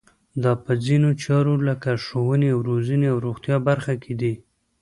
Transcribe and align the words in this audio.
دا 0.43 0.51
په 0.63 0.71
ځینو 0.85 1.09
چارو 1.23 1.53
لکه 1.69 1.89
ښوونې 2.05 2.49
او 2.55 2.59
روزنې 2.69 3.07
او 3.13 3.17
روغتیایي 3.25 3.65
برخه 3.69 3.93
کې 4.03 4.13
دي. 4.21 4.33